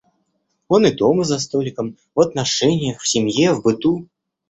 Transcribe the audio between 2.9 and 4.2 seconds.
в семье, в быту.